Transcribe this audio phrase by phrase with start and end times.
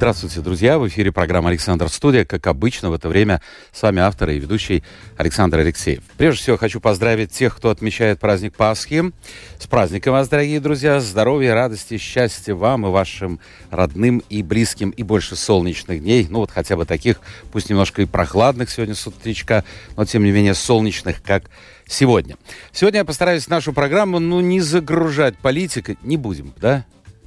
[0.00, 0.78] Здравствуйте, друзья!
[0.78, 2.24] В эфире программа «Александр Студия».
[2.24, 4.82] Как обычно, в это время с вами автор и ведущий
[5.18, 6.02] Александр Алексеев.
[6.16, 9.12] Прежде всего, хочу поздравить тех, кто отмечает праздник Пасхи.
[9.58, 11.00] С праздником вас, дорогие друзья!
[11.00, 16.26] Здоровья, радости, счастья вам и вашим родным и близким, и больше солнечных дней.
[16.30, 17.20] Ну, вот хотя бы таких,
[17.52, 19.66] пусть немножко и прохладных сегодня с утречка,
[19.98, 21.50] но тем не менее солнечных, как
[21.86, 22.38] сегодня.
[22.72, 25.98] Сегодня я постараюсь нашу программу, ну, не загружать политикой.
[26.02, 26.86] Не будем, да?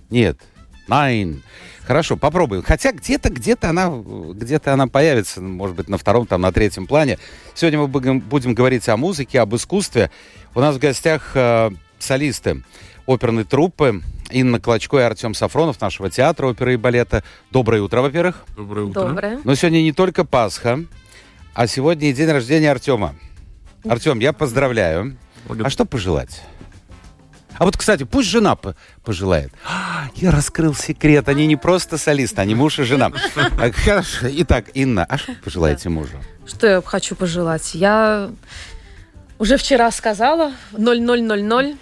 [0.10, 0.40] Нет.
[0.90, 1.42] Nine.
[1.86, 2.64] Хорошо, попробуем.
[2.64, 7.20] Хотя где-то, где-то она, где-то она появится, может быть, на втором, там, на третьем плане.
[7.54, 10.10] Сегодня мы будем, будем говорить о музыке, об искусстве.
[10.56, 12.64] У нас в гостях э, солисты
[13.06, 17.24] оперной труппы Инна Клочко и Артем Сафронов нашего театра оперы и балета.
[17.52, 18.46] Доброе утро, во-первых.
[18.56, 19.08] Доброе утро.
[19.08, 19.40] Доброе.
[19.44, 20.86] Но сегодня не только Пасха,
[21.54, 23.16] а сегодня и день рождения Артема.
[23.86, 25.18] Артем, я поздравляю.
[25.46, 25.68] Благодарю.
[25.68, 26.42] А что пожелать?
[27.58, 29.52] А вот, кстати, пусть жена по- пожелает.
[29.68, 31.30] А, Я раскрыл секрет.
[31.30, 33.12] Они не просто солисты, они муж и жена.
[33.58, 34.28] А, Хорошо.
[34.30, 36.18] Итак, Инна, а что вы пожелаете мужу?
[36.48, 37.74] Что я хочу пожелать?
[37.76, 38.30] Я
[39.40, 41.78] уже вчера сказала 0000.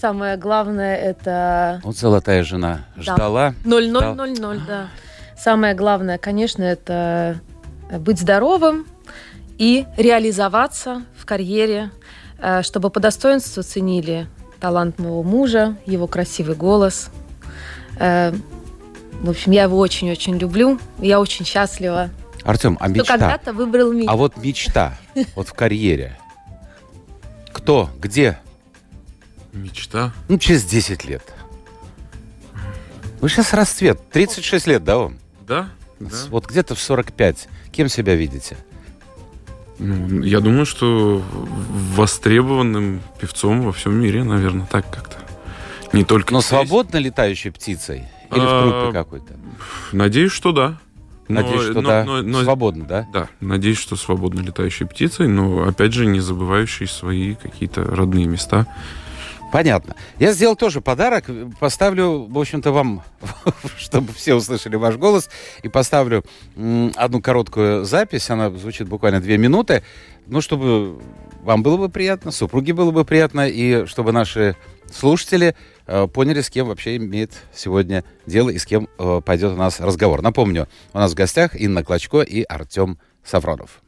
[0.00, 3.02] Самое главное это Вот золотая жена Да.
[3.02, 3.54] ждала.
[3.64, 4.88] 0000, да.
[5.38, 7.40] Самое главное, конечно, это
[8.00, 8.86] быть здоровым
[9.58, 11.90] и реализоваться в карьере,
[12.38, 14.26] э, чтобы по достоинству ценили
[14.60, 17.10] талант моего мужа, его красивый голос.
[17.98, 18.32] Э,
[19.22, 20.78] В общем, я его очень-очень люблю.
[20.98, 22.10] Я очень счастлива,
[22.44, 23.18] Артем, а что мечта?
[23.18, 24.10] когда-то выбрал меня.
[24.10, 24.96] А вот мечта,
[25.34, 26.18] вот в карьере.
[27.52, 28.38] Кто, где?
[29.52, 30.12] Мечта.
[30.28, 31.22] Ну, через 10 лет.
[33.20, 33.98] Вы сейчас расцвет.
[34.10, 35.18] 36 лет, да, вам?
[35.40, 35.70] Да?
[36.28, 37.48] Вот где-то в 45.
[37.72, 38.56] Кем себя видите?
[39.78, 41.22] Ну, я думаю, что
[41.96, 45.16] востребованным певцом во всем мире, наверное, так как-то.
[45.92, 46.48] Не только Но здесь.
[46.48, 48.04] свободно летающей птицей?
[48.32, 49.34] Или в А, труппе какой-то?
[49.92, 50.78] Надеюсь, что да.
[51.28, 52.04] Но- Надеюсь, что но- да.
[52.04, 53.06] но- но- Свободно, да?
[53.12, 58.66] Да, надеюсь, что свободно летающей птицей, но опять же не забывающей свои какие-то родные места.
[59.56, 59.96] Понятно.
[60.18, 61.24] Я сделал тоже подарок.
[61.58, 63.02] Поставлю, в общем-то, вам,
[63.78, 65.30] чтобы все услышали ваш голос,
[65.62, 66.24] и поставлю
[66.94, 68.28] одну короткую запись.
[68.28, 69.82] Она звучит буквально две минуты.
[70.26, 71.00] Ну, чтобы
[71.42, 74.56] вам было бы приятно, супруге было бы приятно, и чтобы наши
[74.92, 75.56] слушатели
[75.86, 79.80] э, поняли, с кем вообще имеет сегодня дело и с кем э, пойдет у нас
[79.80, 80.20] разговор.
[80.20, 83.80] Напомню, у нас в гостях Инна Клочко и Артем Сафронов.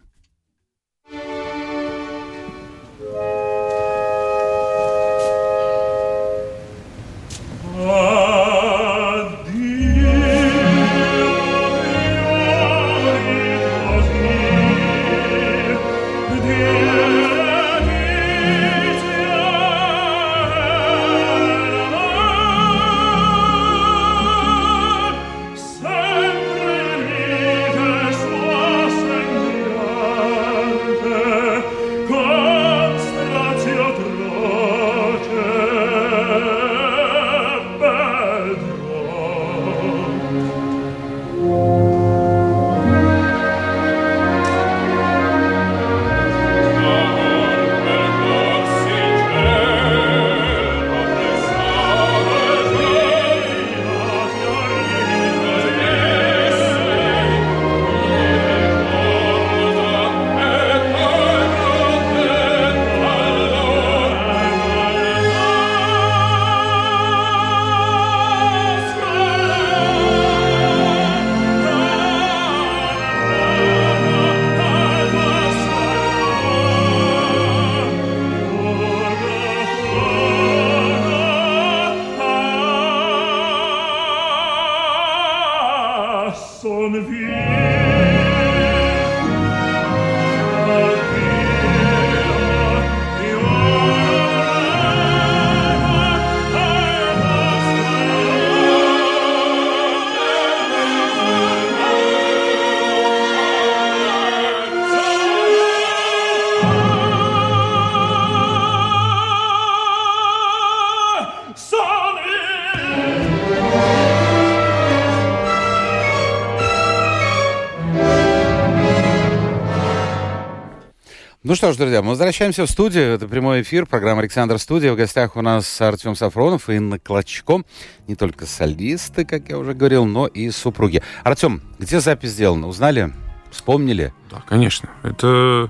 [121.58, 123.14] Что ж, друзья, мы возвращаемся в студию.
[123.14, 124.92] Это прямой эфир, программа «Александр Студия».
[124.92, 127.64] В гостях у нас Артем Сафронов и Инна Клочко.
[128.06, 131.02] Не только солисты, как я уже говорил, но и супруги.
[131.24, 132.68] Артем, где запись сделана?
[132.68, 133.12] Узнали?
[133.50, 134.14] Вспомнили?
[134.30, 134.88] Да, конечно.
[135.02, 135.68] Это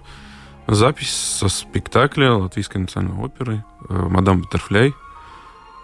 [0.67, 4.93] запись со спектакля Латвийской национальной оперы э, «Мадам Баттерфляй».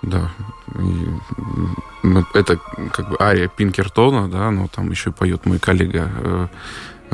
[0.03, 0.31] Да.
[0.79, 2.59] И, это
[2.93, 6.49] как бы ария Пинкертона, да, но там еще поет мой коллега э,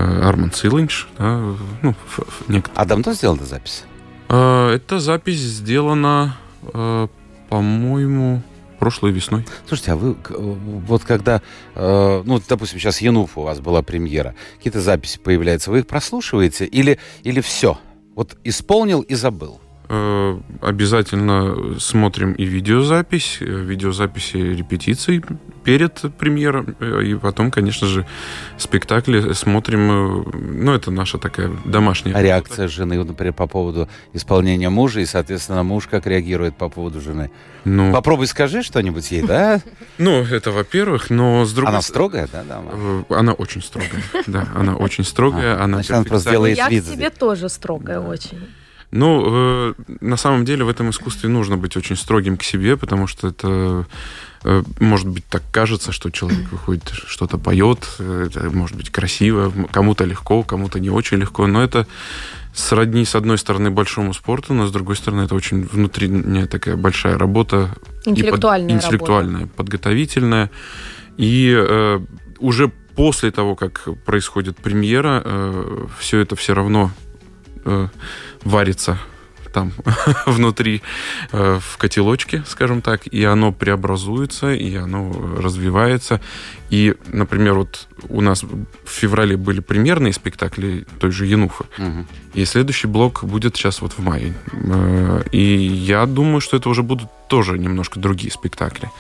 [0.01, 1.07] Арман Силинч.
[1.19, 1.95] Да, ну,
[2.49, 2.77] некоторые.
[2.77, 3.85] А давно сделана запись?
[4.29, 6.37] Эта запись сделана,
[7.49, 8.43] по-моему,
[8.79, 9.45] прошлой весной.
[9.69, 11.43] Слушайте, а вы вот когда,
[11.75, 16.65] э, ну, допустим, сейчас Януф у вас была премьера, какие-то записи появляются, вы их прослушиваете
[16.65, 17.79] или, или все?
[18.15, 19.61] Вот исполнил и забыл?
[19.93, 25.21] Э, обязательно смотрим и видеозапись, э, видеозаписи репетиций
[25.65, 28.07] перед премьером, э, и потом, конечно же,
[28.57, 30.31] спектакли смотрим.
[30.63, 32.15] Ну, это наша такая домашняя...
[32.15, 37.01] А реакция жены, например, по поводу исполнения мужа, и, соответственно, муж как реагирует по поводу
[37.01, 37.33] жены?
[37.65, 39.61] Ну, Попробуй скажи что-нибудь ей, да?
[39.99, 43.05] Ну, это во-первых, но с другой Она строгая, да, дама?
[43.09, 45.61] Она очень строгая, да, она очень строгая.
[45.61, 46.85] Она просто делает вид.
[46.85, 48.39] Я к себе тоже строгая очень.
[48.91, 53.07] Ну, э, на самом деле в этом искусстве нужно быть очень строгим к себе, потому
[53.07, 53.87] что это
[54.43, 60.05] э, может быть так кажется, что человек выходит, что-то поет, это может быть красиво, кому-то
[60.05, 61.87] легко, кому-то не очень легко, но это
[62.53, 67.17] сродни, с одной стороны, большому спорту, но с другой стороны, это очень внутренняя такая большая
[67.17, 67.71] работа.
[68.05, 69.57] Интеллектуальная под, Интеллектуальная, работа.
[69.57, 70.51] подготовительная.
[71.17, 72.01] И э,
[72.39, 76.91] уже после того, как происходит премьера, э, все это все равно
[77.65, 77.89] э,
[78.45, 78.99] варится
[79.53, 79.73] там
[80.27, 80.83] внутри
[81.33, 86.21] э, в котелочке, скажем так, и оно преобразуется, и оно развивается.
[86.71, 91.65] И, например, вот у нас в феврале были премьерные спектакли той же Януфа.
[91.79, 92.07] Угу.
[92.35, 94.35] И следующий блок будет сейчас вот в мае.
[94.53, 98.91] Э, и я думаю, что это уже будут тоже немножко другие спектакли.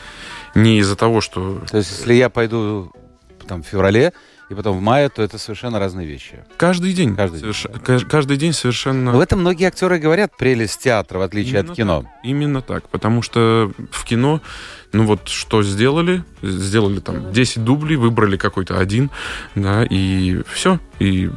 [0.55, 1.63] Не из-за того, что...
[1.71, 2.93] То есть, если я пойду
[3.47, 4.13] там в феврале,
[4.51, 6.45] и потом в мае, то это совершенно разные вещи.
[6.57, 7.15] Каждый день.
[7.15, 7.67] Каждый, Соверш...
[7.87, 8.01] день.
[8.09, 9.13] Каждый день совершенно...
[9.13, 12.03] Но в этом многие актеры говорят прелесть театра, в отличие Именно от кино.
[12.03, 12.11] Так.
[12.25, 12.89] Именно так.
[12.89, 14.41] Потому что в кино,
[14.93, 19.11] ну вот что сделали, сделали там 10 дублей, выбрали какой-то один,
[19.55, 20.81] да, и все.
[20.99, 21.31] И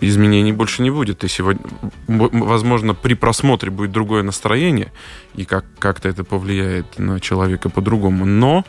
[0.00, 1.24] изменений больше не будет.
[1.24, 1.64] И сегодня,
[2.06, 4.92] возможно, при просмотре будет другое настроение,
[5.34, 8.24] и как- как-то это повлияет на человека по-другому.
[8.24, 8.64] Но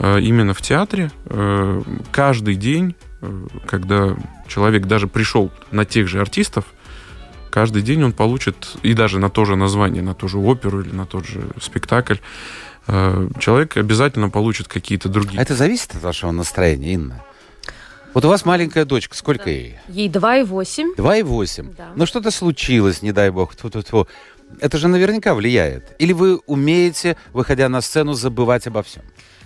[0.00, 2.96] э, именно в театре э, каждый день
[3.66, 4.16] когда
[4.46, 6.64] человек даже пришел на тех же артистов,
[7.50, 10.94] каждый день он получит, и даже на то же название, на ту же оперу или
[10.94, 12.16] на тот же спектакль,
[12.86, 15.38] э, человек обязательно получит какие-то другие.
[15.38, 17.24] А это зависит от вашего настроения, Инна?
[18.14, 19.50] Вот у вас маленькая дочка, сколько да.
[19.50, 19.78] ей?
[19.88, 20.96] Ей 2,8.
[20.96, 21.74] 2,8?
[21.76, 21.88] Да.
[21.94, 23.54] Ну что-то случилось, не дай бог.
[23.54, 24.08] Тьфу -тьфу -тьфу.
[24.60, 25.94] Это же наверняка влияет.
[25.98, 29.02] Или вы умеете, выходя на сцену, забывать обо всем?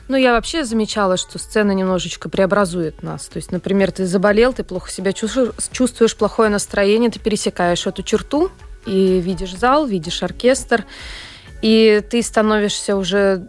[0.09, 3.27] Ну, я вообще замечала, что сцена немножечко преобразует нас.
[3.27, 8.51] То есть, например, ты заболел, ты плохо себя чувствуешь, плохое настроение, ты пересекаешь эту черту
[8.85, 10.85] и видишь зал, видишь оркестр,
[11.63, 13.47] и ты становишься уже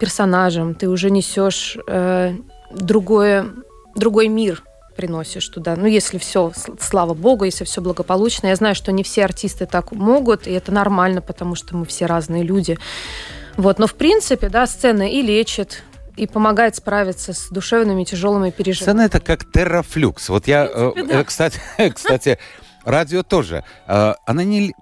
[0.00, 2.34] персонажем, ты уже несешь э,
[2.72, 3.46] другое,
[3.94, 4.62] другой мир
[4.96, 5.76] приносишь туда.
[5.76, 8.46] Ну, если все, слава богу, если все благополучно.
[8.46, 12.06] Я знаю, что не все артисты так могут, и это нормально, потому что мы все
[12.06, 12.78] разные люди.
[13.56, 15.82] Вот, но в принципе, да, сцена и лечит,
[16.16, 19.06] и помогает справиться с душевными тяжелыми переживаниями.
[19.08, 20.28] Сцена это как террафлюкс.
[20.28, 21.24] Вот я, принципе, э, да.
[21.24, 21.60] кстати,
[21.94, 22.38] кстати,
[22.84, 23.64] радио тоже.
[23.86, 24.74] Э, она не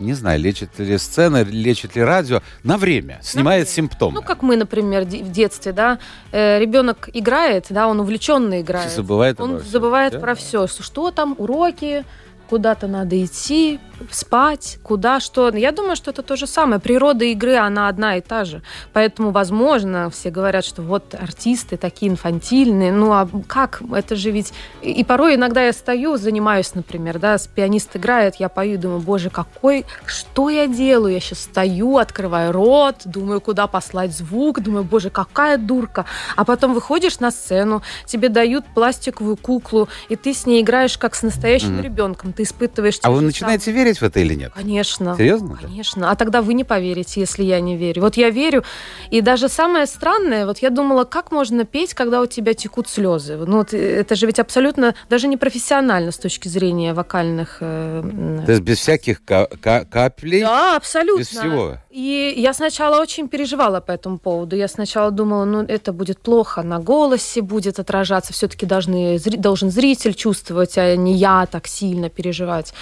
[0.00, 3.66] не знаю, лечит ли сцена, лечит ли радио, на время, снимает на время.
[3.66, 4.14] симптомы.
[4.16, 5.98] Ну, как мы, например, в детстве, да,
[6.32, 8.90] э, ребенок играет, да, он увлеченно играет.
[8.90, 10.18] Забывает Он забывает да?
[10.18, 12.04] про все, что там, уроки,
[12.48, 15.50] куда-то надо идти, спать, куда, что.
[15.50, 16.80] Я думаю, что это то же самое.
[16.80, 18.62] Природа игры, она одна и та же.
[18.92, 22.92] Поэтому, возможно, все говорят, что вот артисты такие инфантильные.
[22.92, 23.82] Ну, а как?
[23.92, 24.52] Это же ведь...
[24.82, 29.84] И порой иногда я стою, занимаюсь, например, да, пианист играет, я пою, думаю, боже, какой...
[30.06, 31.14] Что я делаю?
[31.14, 36.04] Я сейчас стою, открываю рот, думаю, куда послать звук, думаю, боже, какая дурка.
[36.36, 41.14] А потом выходишь на сцену, тебе дают пластиковую куклу, и ты с ней играешь как
[41.14, 41.82] с настоящим mm-hmm.
[41.82, 42.32] ребенком.
[42.36, 42.98] Ты испытываешь...
[43.02, 44.52] А вы начинаете верить верить в это или нет?
[44.54, 45.14] Конечно.
[45.16, 45.58] Серьезно?
[45.60, 46.10] Конечно.
[46.10, 48.02] А тогда вы не поверите, если я не верю.
[48.02, 48.64] Вот я верю.
[49.10, 53.36] И даже самое странное, вот я думала, как можно петь, когда у тебя текут слезы?
[53.36, 57.58] Ну, вот э, это же ведь абсолютно даже не профессионально с точки зрения вокальных...
[57.60, 60.42] Э, То есть без всяких каплей?
[60.42, 61.20] Да, абсолютно.
[61.20, 61.78] Без всего?
[61.90, 64.56] И я сначала очень переживала по этому поводу.
[64.56, 68.32] Я сначала думала, ну, это будет плохо, на голосе будет отражаться.
[68.32, 72.72] Все-таки должны, должен зритель чувствовать, а не я так сильно переживаю переживать.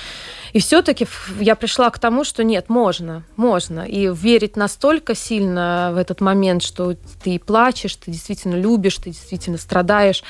[0.53, 1.07] И все-таки
[1.41, 3.81] я пришла к тому, что нет, можно, можно.
[3.81, 6.95] И верить настолько сильно в этот момент, что
[7.25, 10.23] ты плачешь, ты действительно любишь, ты действительно страдаешь.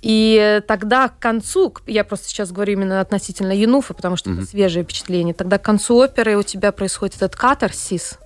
[0.00, 4.42] И тогда к концу, я просто сейчас говорю именно относительно Януфа, потому что mm-hmm.
[4.42, 8.18] это свежее впечатление, тогда к концу оперы у тебя происходит этот катарсис.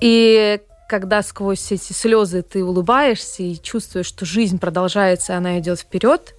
[0.00, 5.78] И когда сквозь эти слезы ты улыбаешься и чувствуешь, что жизнь продолжается, и она идет
[5.78, 6.34] вперед,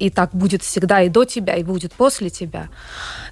[0.00, 2.68] и так будет всегда и до тебя, и будет после тебя.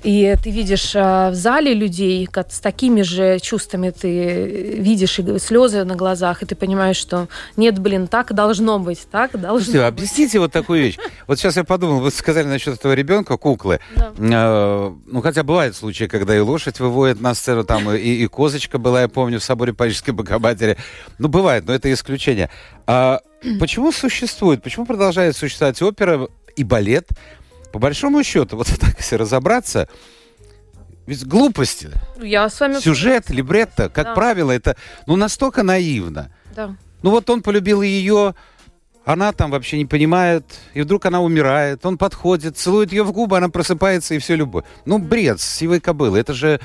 [0.02, 5.38] И ты видишь э, в зале людей, как с такими же чувствами ты видишь и
[5.38, 9.78] слезы на глазах, и ты понимаешь, что нет, блин, так должно быть, так должно Слушайте,
[9.78, 9.88] быть.
[9.88, 10.98] объясните вот такую вещь.
[11.26, 13.80] Вот сейчас я подумал, вы сказали насчет этого ребенка, куклы.
[13.96, 14.12] Да.
[14.18, 18.78] Э, ну, хотя бывают случаи, когда и лошадь выводит на сцену, там и, и козочка
[18.78, 20.76] была, я помню, в соборе Парижской Богоматери.
[21.18, 22.50] Ну, бывает, но это исключение.
[22.87, 23.20] А
[23.61, 27.09] почему существует, почему продолжает существовать опера и балет,
[27.73, 29.88] по большому счету, вот так если разобраться,
[31.07, 31.90] ведь глупости.
[32.21, 32.80] Я с вами...
[32.80, 34.14] Сюжет, либретто, как да.
[34.14, 34.76] правило, это
[35.07, 36.30] ну настолько наивно.
[36.54, 36.76] Да.
[37.02, 38.35] Ну вот он полюбил ее,
[39.09, 43.38] она там вообще не понимает, и вдруг она умирает, он подходит, целует ее в губы,
[43.38, 44.64] она просыпается, и все любовь.
[44.85, 46.61] Ну, бред, сивой кобылы, это же,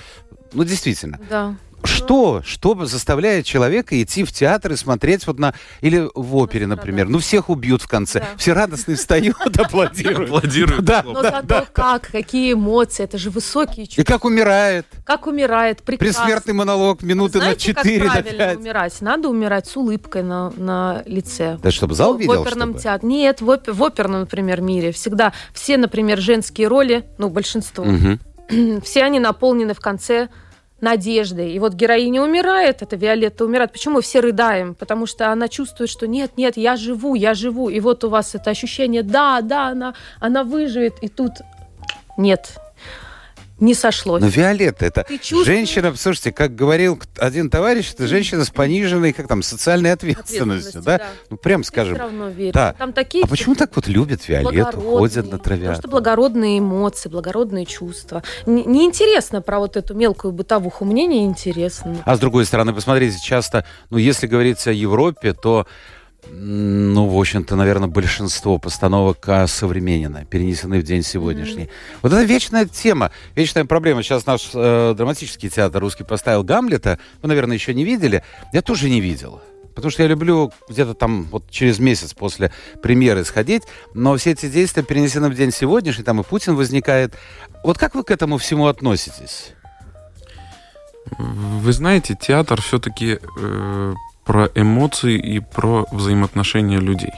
[0.51, 1.20] ну, действительно.
[1.30, 1.56] Да.
[1.85, 5.53] Что, что заставляет человека идти в театр и смотреть вот на...
[5.81, 7.07] Или в опере, например.
[7.09, 8.19] Ну, всех убьют в конце.
[8.19, 8.27] Да.
[8.37, 10.29] Все радостные встают, аплодируют.
[10.29, 10.85] Аплодируют.
[10.85, 13.03] Да, Но зато как, какие эмоции.
[13.03, 14.01] Это же высокие чувства.
[14.01, 14.85] И как умирает.
[15.05, 16.23] Как умирает, прекрасно.
[16.23, 18.57] Пресмертный монолог минуты на 4, на 5.
[18.57, 19.01] умирать?
[19.01, 21.59] Надо умирать с улыбкой на, на лице.
[21.61, 23.07] Да, чтобы зал видел, В оперном театре.
[23.07, 24.91] Нет, в, опер, в оперном, например, мире.
[24.91, 27.85] Всегда все, например, женские роли, ну, большинство,
[28.83, 30.29] все они наполнены в конце
[30.83, 31.53] надеждой.
[31.53, 33.71] И вот героиня умирает, это Виолетта умирает.
[33.71, 34.75] Почему все рыдаем?
[34.75, 37.69] Потому что она чувствует, что нет, нет, я живу, я живу.
[37.69, 40.95] И вот у вас это ощущение, да, да, она, она выживет.
[41.01, 41.31] И тут
[42.17, 42.57] нет,
[43.63, 44.22] не сошлось.
[44.22, 45.46] Но Виолетта, это чувствуешь...
[45.46, 50.98] женщина, слушайте, как говорил один товарищ, это женщина с пониженной, как там, социальной ответственностью, да?
[50.98, 51.05] да?
[51.29, 51.96] Ну, прям скажем.
[51.96, 52.53] все равно верю.
[52.53, 52.74] Да.
[52.77, 53.24] Там такие...
[53.24, 55.62] А почему так вот любят Виолетту, ходят на траве?
[55.62, 58.24] Потому что благородные эмоции, благородные чувства.
[58.46, 62.03] Неинтересно про вот эту мелкую бытовуху, мне неинтересно.
[62.05, 65.65] А с другой стороны, посмотрите, часто, ну, если говорить о Европе, то
[66.30, 71.63] ну, в общем-то, наверное, большинство постановок современные, перенесены в день сегодняшний.
[71.63, 72.00] Mm-hmm.
[72.01, 74.03] Вот это вечная тема, вечная проблема.
[74.03, 77.00] Сейчас наш э, драматический театр русский поставил Гамлета.
[77.22, 78.24] Вы, наверное, еще не видели.
[78.51, 79.42] Я тоже не видел.
[79.75, 82.51] Потому что я люблю где-то там вот через месяц после
[82.82, 83.63] премьеры сходить,
[83.94, 87.15] но все эти действия перенесены в день сегодняшний, там и Путин возникает.
[87.63, 89.53] Вот как вы к этому всему относитесь?
[91.18, 93.94] Вы знаете, театр все-таки э,
[94.25, 97.12] про эмоции и про взаимоотношения людей.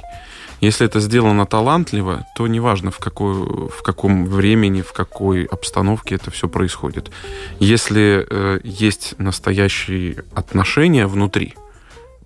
[0.62, 6.32] Если это сделано талантливо, то неважно в, какой, в каком времени, в какой обстановке это
[6.32, 7.12] все происходит.
[7.60, 11.56] Если э, есть настоящие отношения внутри,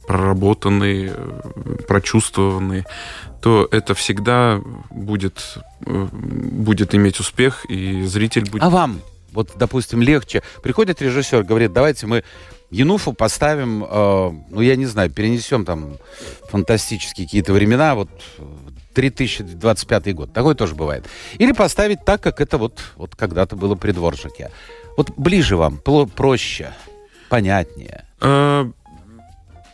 [0.07, 1.13] проработанные,
[1.87, 2.85] прочувствованные,
[3.41, 8.63] то это всегда будет, э, будет иметь успех, и зритель будет...
[8.63, 10.43] А вам, вот, допустим, легче.
[10.63, 12.23] Приходит режиссер, говорит, давайте мы
[12.71, 15.97] Януфу поставим, э, ну, я не знаю, перенесем там
[16.49, 18.09] фантастические какие-то времена, вот
[18.93, 20.33] 3025 год.
[20.33, 21.05] Такое тоже бывает.
[21.37, 24.51] Или поставить так, как это вот, вот когда-то было при Дворжике.
[24.97, 26.73] Вот ближе вам, проще,
[27.29, 28.05] понятнее.
[28.21, 28.69] Э,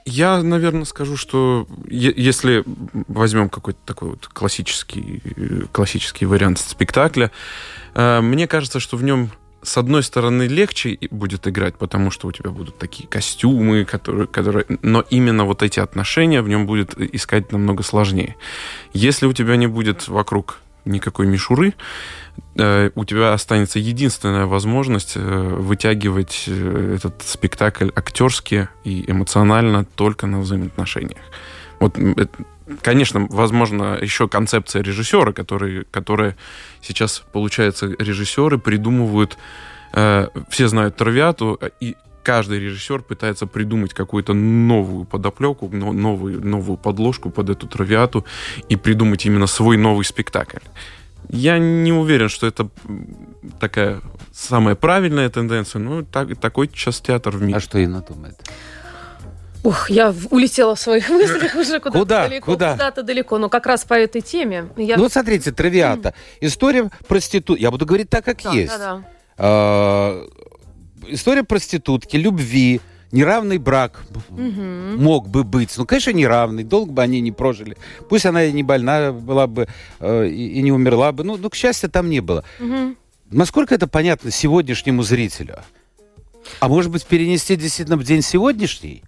[0.06, 2.64] я, наверное, скажу, что если
[3.08, 5.22] возьмем какой-то такой вот классический,
[5.72, 7.32] классический вариант спектакля,
[7.96, 9.32] э, мне кажется, что в нем
[9.66, 14.66] с одной стороны, легче будет играть, потому что у тебя будут такие костюмы, которые, которые...
[14.82, 18.36] но именно вот эти отношения в нем будет искать намного сложнее.
[18.94, 21.74] Если у тебя не будет вокруг никакой мишуры,
[22.56, 30.28] э, у тебя останется единственная возможность э, вытягивать э, этот спектакль актерски и эмоционально только
[30.28, 31.22] на взаимоотношениях.
[31.80, 31.98] Вот
[32.82, 36.36] Конечно, возможно, еще концепция режиссера, который, которая
[36.82, 39.38] сейчас, получается, режиссеры придумывают,
[39.94, 47.30] э, все знают Травиату, и каждый режиссер пытается придумать какую-то новую подоплеку, новую, новую подложку
[47.30, 48.26] под эту Травиату
[48.68, 50.58] и придумать именно свой новый спектакль.
[51.30, 52.70] Я не уверен, что это
[53.60, 54.02] такая
[54.34, 57.58] самая правильная тенденция, но так, такой сейчас театр в мире.
[57.58, 58.36] А что Инна думает?
[59.66, 62.28] Ух, я улетела в своих мыслях уже куда-то Куда?
[62.28, 62.52] далеко.
[62.52, 62.72] Куда?
[62.74, 64.70] Куда-то далеко, но как раз по этой теме.
[64.78, 64.96] Я...
[64.96, 66.14] Ну вот смотрите, травиата.
[66.40, 67.60] История проститут.
[67.60, 68.78] Я буду говорить так, как да, есть.
[68.78, 69.04] Да, да.
[69.38, 70.28] А,
[71.08, 72.80] история проститутки, любви,
[73.12, 74.40] неравный брак угу.
[74.40, 75.76] мог бы быть.
[75.78, 77.76] Ну, конечно, неравный, долго бы они не прожили.
[78.08, 79.68] Пусть она и не больна была бы,
[80.00, 81.24] э, и, и не умерла бы.
[81.24, 82.44] Ну, ну, к счастью, там не было.
[82.60, 82.96] Угу.
[83.32, 85.58] Насколько это понятно сегодняшнему зрителю?
[86.60, 89.02] А может быть, перенести действительно в день сегодняшний?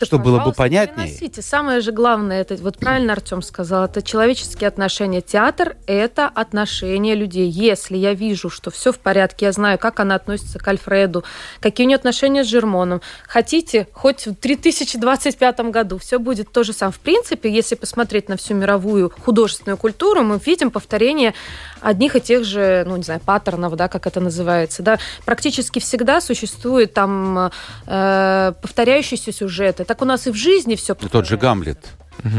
[0.00, 1.06] Да, чтобы было бы понятнее.
[1.06, 1.42] переносите.
[1.42, 5.20] Самое же главное, это вот правильно Артем сказал, это человеческие отношения.
[5.20, 7.48] Театр– это отношения людей.
[7.48, 11.24] Если я вижу, что все в порядке, я знаю, как она относится к Альфреду,
[11.60, 13.00] какие у нее отношения с Жермоном.
[13.26, 16.92] Хотите, хоть в 3025 году все будет то же самое.
[16.92, 21.34] В принципе, если посмотреть на всю мировую художественную культуру, мы видим повторение
[21.80, 24.82] одних и тех же, ну, не знаю, паттернов, да, как это называется.
[24.82, 24.98] Да.
[25.24, 27.50] Практически всегда существует там
[27.86, 29.80] э, повторяющийся сюжет.
[29.92, 31.76] Так у нас и в жизни все Тот же Гамлет.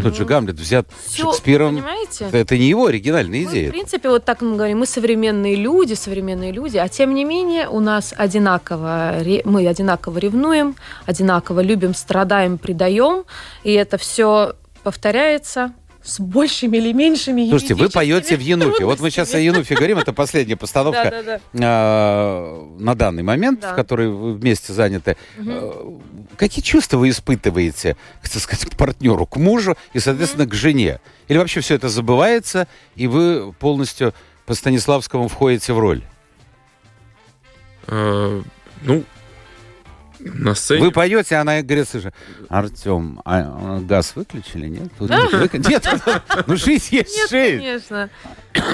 [0.01, 1.75] Тот же Гамлет взят Всё, Шекспиром.
[1.75, 2.27] Понимаете?
[2.31, 3.69] Это не его оригинальная Мы, в идея.
[3.69, 7.79] принципе, вот так мы говорим, мы современные люди, современные люди, а тем не менее у
[7.79, 13.23] нас одинаково, мы одинаково ревнуем, одинаково любим, страдаем, предаем,
[13.63, 18.85] и это все повторяется с большими или меньшими Слушайте, вы поете в Януфе.
[18.85, 24.09] Вот мы сейчас о Януфе говорим, это последняя постановка а, на данный момент, в которой
[24.09, 25.15] вы вместе заняты.
[25.39, 25.99] А,
[26.35, 30.99] Какие чувства вы испытываете, так сказать, к партнеру, к мужу и, соответственно, к жене?
[31.29, 34.13] Или вообще все это забывается, и вы полностью
[34.45, 36.03] по Станиславскому входите в роль?
[37.87, 38.41] Э,
[38.81, 39.03] ну,
[40.23, 40.81] на сцене...
[40.81, 42.11] Вы поете, а она говорит, слушай,
[42.49, 43.39] Артем, а,
[43.77, 44.91] а газ выключили, нет?
[44.97, 45.87] Тут нет, вык- нет,
[46.47, 47.57] ну жизнь есть Нет, жизнь.
[47.57, 48.09] конечно.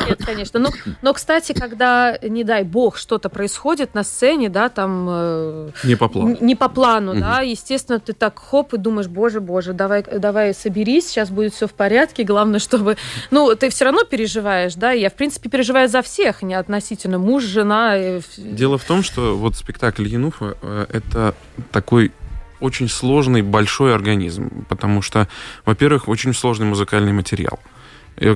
[0.07, 0.59] Нет, конечно.
[0.59, 0.69] Но,
[1.01, 6.07] но, кстати, когда, не дай бог, что-то происходит на сцене, да, там э, Не по
[6.07, 6.37] плану.
[6.41, 7.21] не по плану, Мгм.
[7.21, 11.67] да, естественно, ты так хоп и думаешь, боже, боже, давай, давай соберись, сейчас будет все
[11.67, 12.97] в порядке, главное, чтобы,
[13.31, 17.43] ну, ты все равно переживаешь, да, я, в принципе, переживаю за всех, не относительно муж,
[17.43, 17.95] жена.
[17.97, 21.33] э, в- Дело в том, что вот спектакль Януфа э, это
[21.71, 22.11] такой
[22.59, 25.27] очень сложный большой организм, потому что,
[25.65, 27.78] во-первых, очень сложный музыкальный материал, Э,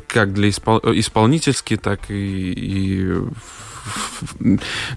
[0.08, 3.14] как для испол- э, исполнительский, так и, и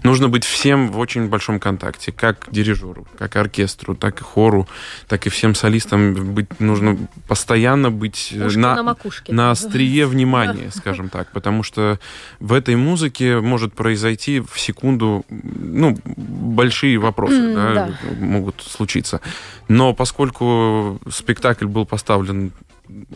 [0.03, 4.67] нужно быть всем в очень большом контакте, как дирижеру, как оркестру, так и хору,
[5.07, 9.33] так и всем солистам быть нужно постоянно быть э, на, макушке.
[9.33, 11.99] на острие внимания, скажем так, потому что
[12.39, 17.97] в этой музыке может произойти в секунду, ну, большие вопросы да, да.
[18.19, 19.21] могут случиться.
[19.67, 22.51] Но поскольку спектакль был поставлен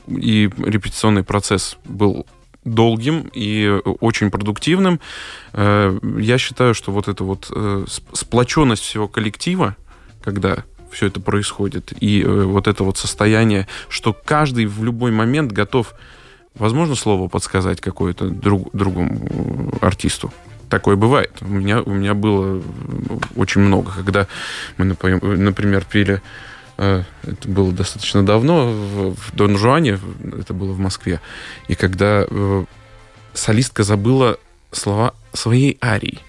[0.08, 2.26] и репетиционный процесс был
[2.64, 3.68] долгим и
[4.00, 5.00] очень продуктивным,
[5.54, 9.76] э, я считаю, что вот эта вот э, сп- сплоченность всего коллектива,
[10.24, 15.52] когда все это происходит, и э, вот это вот состояние, что каждый в любой момент
[15.52, 15.96] готов,
[16.54, 20.32] возможно, слово подсказать какое-то друг, другому артисту.
[20.70, 21.32] Такое бывает.
[21.42, 22.62] У меня, у меня было
[23.36, 24.28] очень много, когда
[24.78, 26.22] мы, например, пели
[26.82, 30.00] это было достаточно давно, в, Дон Жуане,
[30.40, 31.22] это было в Москве,
[31.68, 32.66] и когда э,
[33.34, 34.38] солистка забыла
[34.72, 36.20] слова своей арии.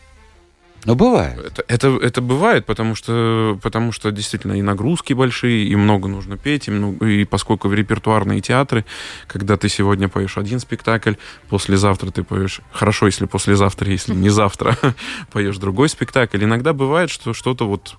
[0.85, 1.39] Ну, бывает.
[1.39, 6.37] Это, это, это бывает, потому что, потому что действительно и нагрузки большие, и много нужно
[6.37, 8.85] петь, и, много- и поскольку в репертуарные театры,
[9.29, 11.15] когда ты сегодня поешь один спектакль,
[11.49, 14.77] послезавтра ты поешь, хорошо, если послезавтра, если не завтра,
[15.33, 17.97] поешь другой спектакль, иногда бывает, что что-то вот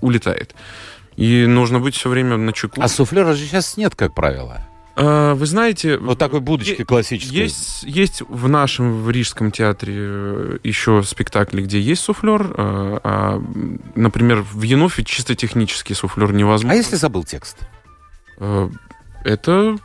[0.00, 0.54] улетает.
[1.16, 2.80] И нужно быть все время на чеку.
[2.80, 4.66] А суфлера же сейчас нет, как правило.
[4.98, 5.98] А, вы знаете...
[5.98, 7.34] Вот такой будочки классической.
[7.34, 12.42] Есть, есть в нашем в Рижском театре э, еще спектакли, где есть суфлер.
[12.56, 13.42] э, а,
[13.94, 16.76] например, в Януфе чисто технический суфлер А невозможно.
[16.76, 17.58] если забыл текст?
[18.38, 18.68] Э,
[19.24, 19.76] Это...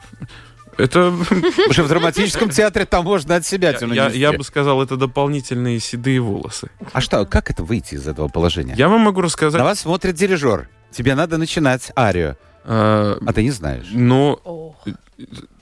[0.77, 1.13] Это...
[1.71, 5.79] Что в драматическом театре там можно от себя Я, я- я бы сказал, это дополнительные
[5.79, 6.71] седые волосы.
[6.93, 8.73] А что, как это выйти из этого положения?
[8.77, 9.61] Я вам могу На рассказать...
[9.61, 10.69] вас смотрит дирижер.
[10.91, 13.87] Тебе надо начинать арию, э, а ты не знаешь.
[13.91, 14.75] Но Ох.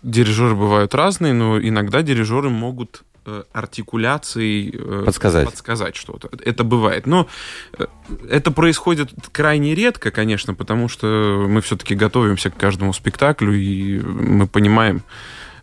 [0.03, 5.45] дирижеры бывают разные, но иногда дирижеры могут э, артикуляцией э, Подсказать.
[5.45, 6.29] подсказать что-то.
[6.43, 7.05] Это бывает.
[7.05, 7.27] Но
[7.77, 7.85] э,
[8.29, 14.47] это происходит крайне редко, конечно, потому что мы все-таки готовимся к каждому спектаклю, и мы
[14.47, 15.03] понимаем,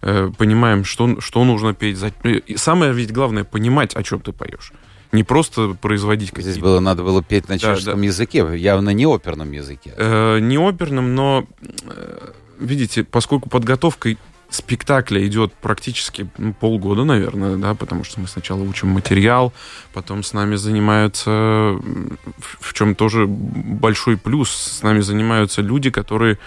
[0.00, 1.98] понимаем, что, что нужно петь.
[2.24, 4.72] И Самое ведь главное понимать, о чем ты поешь.
[5.12, 9.04] Не просто производить Здесь какие-то было, надо было петь на Да, чешском языке, явно не
[9.04, 9.94] оперном языке.
[9.96, 11.46] Э, не оперным, но,
[11.84, 14.16] э, видите, поскольку подготовка
[14.48, 19.52] спектакля идет практически ну, полгода, наверное, да, потому что мы сначала учим материал,
[19.92, 26.38] потом с нами занимаются, в чем тоже большой плюс, с нами занимаются люди, которые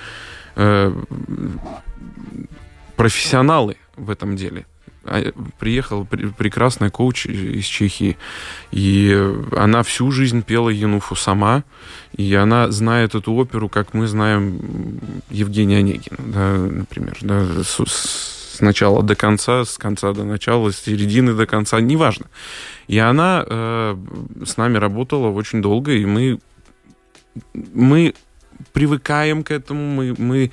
[0.55, 0.93] э,
[2.95, 4.65] профессионалы в этом деле.
[5.05, 8.17] А, Приехала пр- прекрасная коуч из Чехии,
[8.71, 9.17] и
[9.55, 11.63] она всю жизнь пела Януфу сама,
[12.15, 17.79] и она знает эту оперу, как мы знаем Евгения Онегина, да, например, да, с-
[18.57, 22.25] с начала до конца, с конца до начала, с середины до конца, неважно.
[22.87, 23.97] И она э,
[24.45, 26.39] с нами работала очень долго, и мы,
[27.53, 28.13] мы
[28.73, 30.51] привыкаем к этому, мы, мы,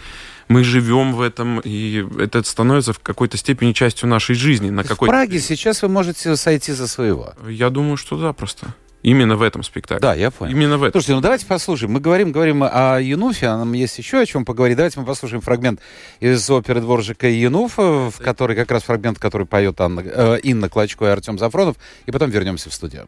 [0.49, 4.71] мы живем в этом, и это становится в какой-то степени частью нашей жизни.
[4.71, 5.09] На какой...
[5.09, 7.35] В Праге сейчас вы можете сойти за своего.
[7.49, 8.75] Я думаю, что да, просто.
[9.03, 10.01] Именно в этом спектакле.
[10.01, 10.53] Да, я понял.
[10.53, 10.93] Именно в этом.
[10.93, 11.93] Слушайте, ну давайте послушаем.
[11.93, 14.77] Мы говорим, говорим о Януфе, а нам есть еще о чем поговорить.
[14.77, 15.81] Давайте мы послушаем фрагмент
[16.19, 21.05] из оперы Дворжика Януфа, в который как раз фрагмент, который поет Анна, э, Инна Клочко
[21.05, 23.07] и Артем Зафронов, и потом вернемся в студию.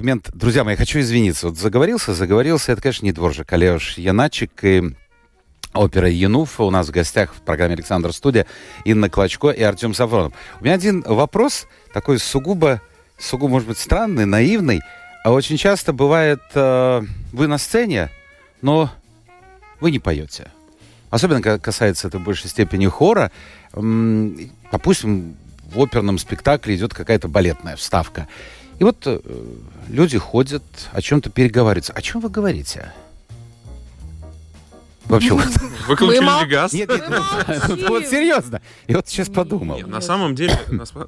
[0.00, 0.30] Фрагмент...
[0.32, 1.48] Друзья мои, хочу извиниться.
[1.48, 2.72] Вот заговорился, заговорился.
[2.72, 4.94] Это, конечно, не Дворжик, а Леош Яначек и
[5.74, 6.58] опера «Януф».
[6.58, 8.46] У нас в гостях в программе «Александр Студия»
[8.86, 10.32] Инна Клочко и Артем Сафронов.
[10.58, 12.80] У меня один вопрос, такой сугубо
[13.18, 14.80] сугубо, может быть, странный, наивный.
[15.22, 17.02] А очень часто бывает, э,
[17.34, 18.08] вы на сцене,
[18.62, 18.90] но
[19.80, 20.50] вы не поете.
[21.10, 23.30] Особенно, когда касается это в большей степени хора.
[23.74, 25.36] Допустим,
[25.70, 28.28] в оперном спектакле идет какая-то балетная вставка.
[28.80, 29.20] И вот э,
[29.88, 30.62] люди ходят,
[30.92, 31.92] о чем-то переговариваются.
[31.92, 32.90] О чем вы говорите?
[35.04, 35.44] Вообще, вот-
[35.88, 36.72] Выключили мол- газ?
[36.72, 37.08] нет, нет,
[37.68, 37.88] молчим.
[37.88, 38.60] вот серьезно.
[38.88, 39.76] Я вот сейчас подумал.
[39.76, 40.58] Нет, на самом деле,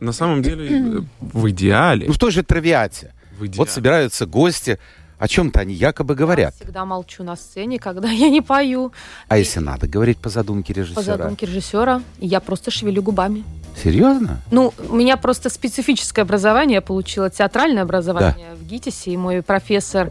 [0.00, 3.12] на самом деле, э, в идеале, Ну, в той же травиате.
[3.38, 3.58] в идеале.
[3.58, 4.78] Вот собираются гости,
[5.18, 6.52] о чем-то они якобы говорят.
[6.58, 8.92] Я всегда молчу на сцене, когда я не пою.
[9.28, 10.96] А если надо говорить по задумке режиссера?
[10.96, 13.44] По задумке режиссера, я просто шевелю губами.
[13.76, 14.40] Серьезно?
[14.50, 20.10] Ну, у меня просто специфическое образование, я получила театральное образование в ГИТИСе, и мой профессор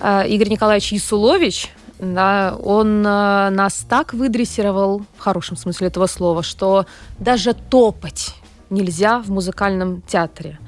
[0.00, 6.42] э, Игорь Николаевич Ясулович, да, он э, нас так выдрессировал, в хорошем смысле этого слова,
[6.42, 6.86] что
[7.18, 8.34] даже топать
[8.70, 10.58] нельзя в музыкальном театре.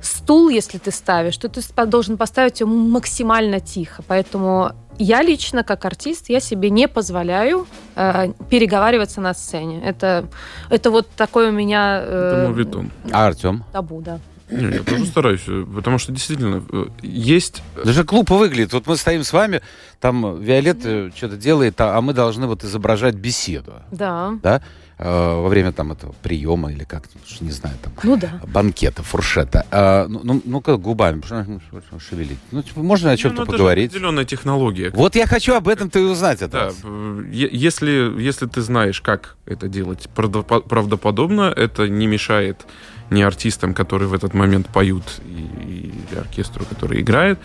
[0.00, 4.02] Стул, если ты ставишь, то ты должен поставить его максимально тихо.
[4.06, 9.82] Поэтому я лично, как артист, я себе не позволяю э, переговариваться на сцене.
[9.84, 10.26] Это,
[10.70, 12.90] это вот такой у меня э, Это мовитон.
[13.12, 13.64] А Артем?
[13.72, 14.18] табу, да.
[14.50, 17.62] Не, я тоже стараюсь, э, потому что действительно э, есть...
[17.84, 18.72] Даже глупо выглядит.
[18.72, 19.60] Вот мы стоим с вами,
[20.00, 24.38] там Виолетта что-то делает, а а мы должны вот изображать беседу, Да.
[24.42, 24.60] да, э,
[24.98, 28.40] во время там этого приема или как, уж не знаю, там, Ну да.
[28.48, 29.64] банкета, фуршета.
[29.70, 31.60] А, ну, ну, ну-ка, губами ну,
[32.00, 32.38] шевелить.
[32.50, 33.90] Ну, типа, можно о чем-то Ну, это же поговорить?
[33.90, 34.90] определенная технология.
[34.94, 36.76] Вот я хочу об этом-то и узнать от Да, вас.
[36.82, 42.66] э, если, если ты знаешь, как это делать правдопо- правдоподобно, это не мешает
[43.10, 47.38] ни артистам, которые в этот момент поют, и, или оркестру, который играет.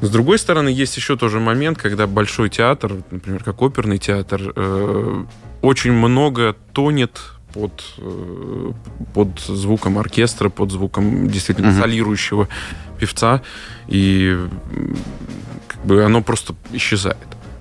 [0.00, 5.24] С другой стороны, есть еще тоже момент, когда большой театр, например, как оперный театр, э,
[5.62, 7.20] очень много тонет
[7.52, 8.72] под, э,
[9.14, 11.80] под звуком оркестра, под звуком действительно Мгм.
[11.80, 12.48] солирующего
[12.98, 13.42] певца,
[13.88, 14.38] и
[15.66, 17.18] как бы оно просто исчезает.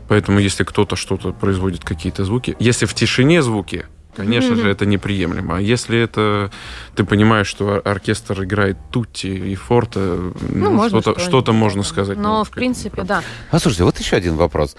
[0.08, 3.86] Поэтому если кто-то что-то производит, какие-то звуки, если в тишине звуки,
[4.16, 4.62] конечно Мгм.
[4.62, 5.58] же, это неприемлемо.
[5.58, 6.52] А если это
[6.96, 12.18] ты понимаешь, что ор- оркестр играет тутти и форте, ну, можно что-то, что-то можно сказать.
[12.18, 13.24] Но, ну, в принципе, да.
[13.52, 14.76] Послушайте, вот еще один вопрос.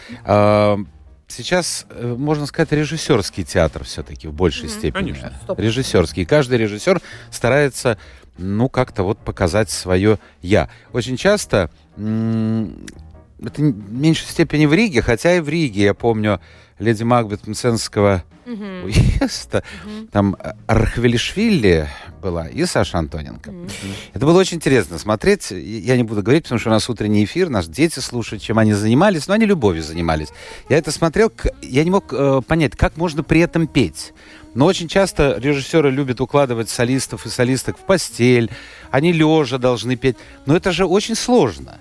[1.31, 4.79] Сейчас, э, можно сказать, режиссерский театр все-таки в большей Мгм.
[4.79, 5.13] степени.
[5.13, 5.33] Конечно.
[5.45, 5.59] Стоп.
[5.59, 6.25] Режиссерский.
[6.27, 7.99] Каждый режиссер старается,
[8.37, 10.69] ну, как-то вот показать свое «я».
[10.93, 16.41] Очень часто, это в меньшей степени в Риге, хотя и в Риге, я помню,
[16.81, 18.85] леди Макбет Мценского Мгм.
[18.85, 20.09] уезда, Мгм.
[20.09, 21.89] там э, Рахвелишвили
[22.21, 23.53] была и Саша Антоненко.
[23.53, 23.69] Мгм.
[24.13, 25.51] Это было очень интересно смотреть.
[25.53, 28.73] Я не буду говорить, потому что у нас утренний эфир, наши дети слушают, чем они
[28.73, 30.29] занимались, но они любовью занимались.
[30.69, 34.13] Я это смотрел, я не мог э, понять, как можно при этом петь.
[34.55, 38.51] Но очень часто режиссеры любят укладывать солистов и солисток в постель.
[38.91, 40.17] Они лежа должны петь.
[40.45, 41.79] Но это же очень сложно.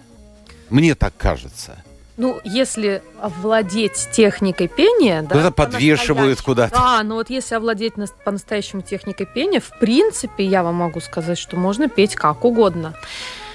[0.70, 1.84] Мне так кажется.
[2.20, 6.76] Ну, если овладеть техникой пения, да, Куда-то подвешивают куда-то.
[6.76, 11.38] Да, но вот если овладеть нас- по-настоящему техникой пения, в принципе, я вам могу сказать,
[11.38, 12.94] что можно петь как угодно.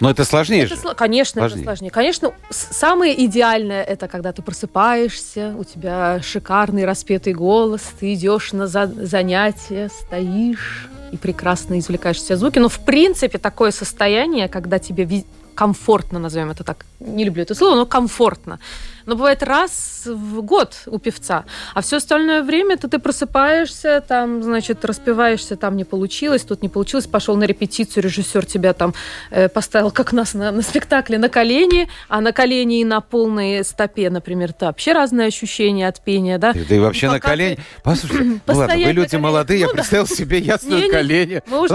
[0.00, 0.94] Но это сложнее Это же.
[0.94, 1.60] Конечно, Сложнее.
[1.60, 1.90] это сложнее.
[1.90, 8.66] Конечно, самое идеальное это когда ты просыпаешься, у тебя шикарный распетый голос, ты идешь на
[8.66, 12.58] за- занятия, стоишь и прекрасно извлекаешь все звуки.
[12.58, 15.04] Но в принципе такое состояние, когда тебе
[15.54, 18.58] комфортно, назовем это так, не люблю это слово, но комфортно.
[19.06, 24.42] Но бывает раз в год у певца, а все остальное время то ты просыпаешься, там,
[24.42, 28.94] значит, распеваешься, там не получилось, тут не получилось, пошел на репетицию, режиссер тебя там
[29.30, 33.62] э, поставил, как нас на, на спектакле, на колени, а на колени и на полной
[33.64, 36.52] стопе, например, это вообще разные ощущения от пения, да?
[36.54, 37.58] Да и вообще Ну, на колени.
[37.82, 41.42] Послушайте, ну ладно, вы люди молодые, я Ну представил себе ясно Не-не, колени.
[41.46, 41.74] Мы уже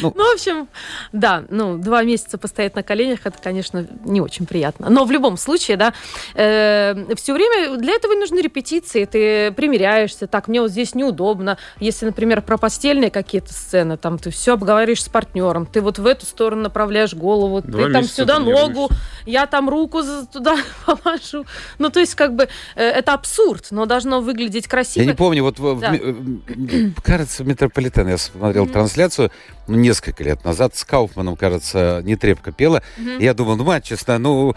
[0.00, 0.12] Ну.
[0.16, 0.68] Ну, в общем,
[1.12, 4.88] да, ну, два месяца постоять на коленях, это, конечно, не очень приятно.
[4.90, 5.92] Но в любом случае, да,
[6.34, 11.58] все время для этого нужны репетиции, ты примеряешься, так, мне вот здесь неудобно.
[11.78, 16.06] Если, например, про постельные какие-то сцены, там, ты все обговариваешь с партнером, ты вот в
[16.06, 18.88] эту сторону направляешь голову, Два ты там сюда ногу,
[19.26, 21.44] я там руку туда положу.
[21.78, 25.02] Ну, то есть, как бы, э, это абсурд, но должно выглядеть красиво.
[25.02, 25.90] Я не помню, вот в- в Да.
[25.90, 29.30] ми- м, кажется, Метрополитен, я смотрел трансляцию
[29.70, 32.82] ну, несколько лет назад с Кауфманом, кажется, не трепка пела.
[32.98, 34.54] И я думал, ну, мать, честно, ну...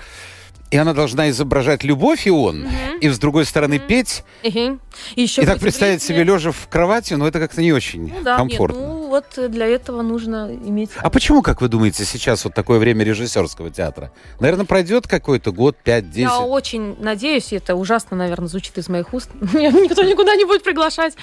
[0.72, 2.68] И она должна изображать любовь, и он,
[3.00, 4.24] и с другой стороны петь.
[4.44, 4.82] Мгм.
[5.16, 8.24] И, еще И так представить себе лежа в кровати, ну, это как-то не очень Ну
[8.24, 8.80] да, комфортно.
[8.80, 10.90] Нет, ну, вот для этого нужно иметь...
[10.98, 14.12] А почему, как вы думаете, сейчас вот такое время режиссерского театра?
[14.40, 16.12] Наверное, пройдет какой-то год, 5-10?
[16.16, 19.30] Я очень надеюсь, и это ужасно, наверное, звучит из моих уст.
[19.54, 21.14] Меня никто никуда не будет приглашать.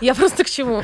[0.00, 0.82] Я просто к чему?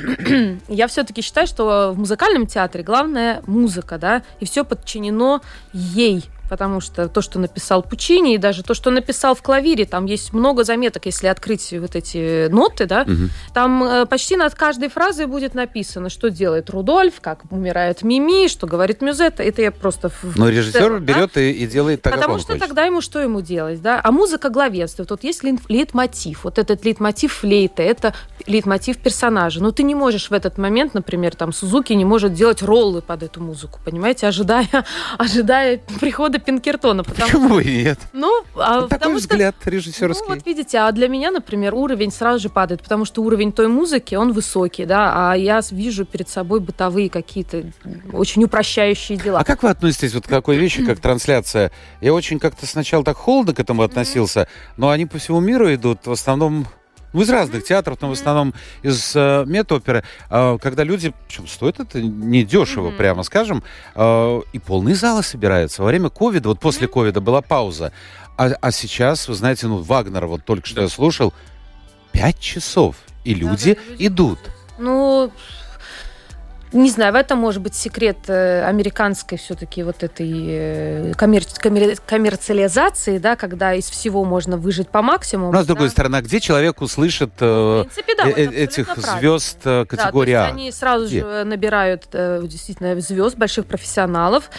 [0.68, 5.40] Я все-таки считаю, что в музыкальном театре главное музыка, да, и все подчинено
[5.72, 10.04] ей потому что то, что написал Пучини, и даже то, что написал в клавире, там
[10.04, 13.30] есть много заметок, если открыть вот эти ноты, да, угу.
[13.54, 18.66] там э, почти над каждой фразой будет написано, что делает Рудольф, как умирает Мими, что
[18.66, 19.42] говорит Мюзетта.
[19.42, 20.10] Это я просто...
[20.36, 21.40] Но режиссер целом, берет да?
[21.40, 23.98] и, и делает так, Потому что тогда ему что ему делать, да?
[24.04, 25.08] А музыка главенствует.
[25.08, 26.44] Вот есть лейтмотив.
[26.44, 28.12] Вот этот лейтмотив флейта, это
[28.46, 29.62] лейтмотив персонажа.
[29.62, 33.22] Но ты не можешь в этот момент, например, там Сузуки не может делать роллы под
[33.22, 34.68] эту музыку, понимаете, ожидая,
[35.18, 37.04] ожидая прихода Пинкертона.
[37.04, 37.70] Потому Почему что...
[37.70, 37.98] нет?
[38.12, 40.24] Ну, а, Такой взгляд что, режиссерский.
[40.28, 43.68] Ну, вот видите, а для меня, например, уровень сразу же падает, потому что уровень той
[43.68, 47.64] музыки, он высокий, да, а я вижу перед собой бытовые какие-то
[48.12, 49.40] очень упрощающие дела.
[49.40, 51.72] А как вы относитесь вот к такой вещи, как трансляция?
[52.00, 56.06] Я очень как-то сначала так холодно к этому относился, но они по всему миру идут
[56.06, 56.66] в основном
[57.12, 61.80] ну, из разных театров, но в основном из э, метоперы, э, когда люди, причем стоит
[61.80, 62.96] это недешево, mm-hmm.
[62.96, 63.62] прямо скажем,
[63.94, 65.82] э, и полные залы собираются.
[65.82, 67.92] Во время ковида, вот после ковида была пауза,
[68.36, 70.82] а, а сейчас, вы знаете, ну, Вагнера, вот только что да.
[70.82, 71.32] я слушал,
[72.12, 74.38] пять часов, и люди да, да, идут.
[74.78, 75.30] Ну,
[76.72, 81.42] не знаю, в этом может быть секрет э, американской все-таки вот этой э, коммер...
[81.58, 81.96] Коммер...
[82.06, 85.52] коммерциализации, да, когда из всего можно выжить по максимуму.
[85.52, 85.92] Но, с другой да?
[85.92, 90.48] стороны, а где человек услышит э, принципе, да, э этих звезд категории да, А?
[90.48, 91.20] Они сразу где?
[91.20, 94.50] же набирают действительно звезд, больших профессионалов,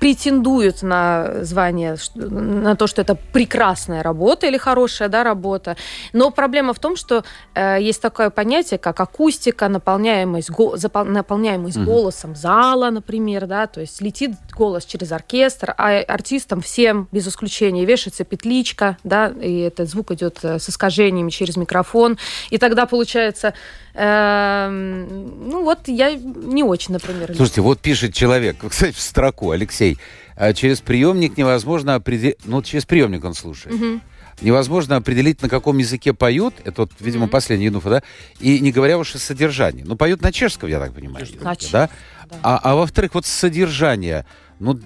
[0.00, 5.76] претендуют на звание, на то, что это прекрасная работа или хорошая да, работа.
[6.12, 11.76] Но проблема в том, что э, есть такое понятие, как акустика, наполняемость, го, запол, наполняемость
[11.76, 11.84] mm-hmm.
[11.84, 17.84] голосом зала, например, да, то есть летит голос через оркестр, а артистам всем, без исключения,
[17.84, 22.18] вешается петличка, да, и этот звук идет э, с искажениями через микрофон,
[22.50, 23.54] и тогда получается
[24.00, 27.34] Эм, ну вот я не очень, например.
[27.34, 29.67] Слушайте, вот пишет человек, кстати, в строку, Алексей,
[30.36, 33.74] «А через приемник невозможно определить, ну через приемник он слушает.
[33.74, 34.00] Угу.
[34.40, 36.54] Невозможно определить, на каком языке поют.
[36.64, 37.30] Это, вот, видимо, mm-hmm.
[37.30, 38.02] последний инфа, да?
[38.38, 39.82] И не говоря уж о содержании.
[39.82, 41.26] Ну, поют на чешском, я так понимаю.
[41.26, 41.90] Значит, да?
[42.30, 42.36] да.
[42.44, 44.26] А, а во-вторых, вот содержание.
[44.60, 44.78] Ну,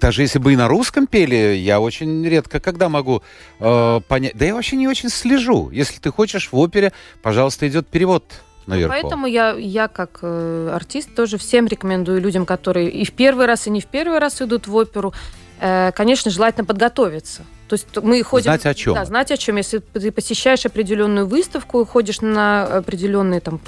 [0.00, 3.22] даже если бы и на русском пели, я очень редко когда могу
[3.60, 4.36] э, понять.
[4.36, 5.70] Да я вообще не очень слежу.
[5.70, 8.24] Если ты хочешь в опере, пожалуйста, идет перевод
[8.70, 8.92] наверху.
[8.92, 13.66] Поэтому я, я как э, артист тоже всем рекомендую людям, которые и в первый раз,
[13.66, 15.12] и не в первый раз идут в оперу,
[15.60, 17.42] э, конечно, желательно подготовиться.
[17.70, 18.46] То есть мы ходим...
[18.46, 18.94] Знать о чем.
[18.94, 19.56] Да, знать о чем.
[19.56, 23.60] Если ты посещаешь определенную выставку, ходишь на определенные, там,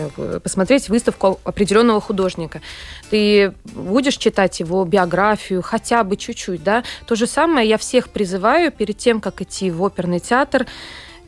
[0.43, 2.61] посмотреть выставку определенного художника,
[3.11, 6.83] ты будешь читать его биографию хотя бы чуть-чуть, да?
[7.07, 10.67] То же самое я всех призываю перед тем, как идти в оперный театр,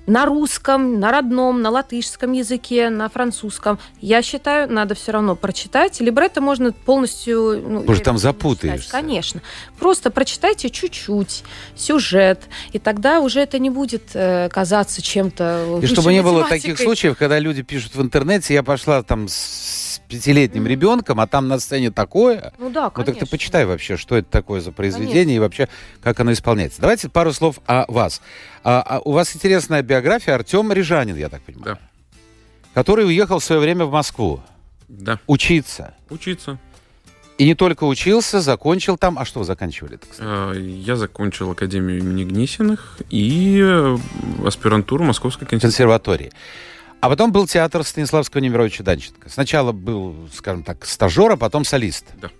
[0.06, 3.78] на русском, на родном, на латышском языке, на французском.
[4.00, 6.00] Я считаю, надо все равно прочитать.
[6.00, 7.62] Либретто можно полностью...
[7.66, 8.90] Ну, Может, там запутаешься.
[8.90, 9.40] Конечно.
[9.78, 15.80] Просто прочитайте чуть-чуть сюжет, и тогда уже это не будет э, казаться чем-то...
[15.82, 19.83] И чтобы не было таких случаев, когда люди пишут в интернете, я пошла там с
[20.14, 22.52] пятилетним ребенком, а там на сцене такое.
[22.58, 22.94] Ну да, конечно.
[22.98, 25.32] Ну так ты почитай вообще, что это такое за произведение конечно.
[25.32, 25.68] и вообще,
[26.02, 26.80] как оно исполняется.
[26.80, 28.22] Давайте пару слов о вас.
[28.62, 31.78] А, а у вас интересная биография Артем Рижанин, я так понимаю.
[31.78, 31.78] Да.
[32.74, 34.40] Который уехал в свое время в Москву.
[34.88, 35.18] Да.
[35.26, 35.94] Учиться.
[36.10, 36.58] Учиться.
[37.36, 39.18] И не только учился, закончил там.
[39.18, 39.98] А что вы заканчивали?
[40.20, 43.96] А, я закончил Академию имени Гнесиных и
[44.46, 46.30] аспирантуру Московской консерватории.
[47.04, 49.28] А потом был театр Станиславского Немировича Данченко.
[49.28, 52.06] Сначала был, скажем так, стажер, а потом солист.
[52.18, 52.30] Да.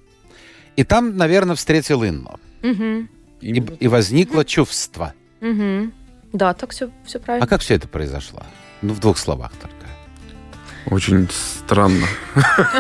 [0.77, 2.41] И там, наверное, встретил Инну.
[2.63, 3.09] Угу.
[3.43, 4.45] И, и возникло угу.
[4.45, 5.13] чувство.
[5.43, 5.93] Угу.
[6.33, 7.45] Да, так все, все правильно.
[7.45, 8.43] А как все это произошло?
[8.81, 9.74] Ну, в двух словах только.
[10.87, 12.07] Очень странно.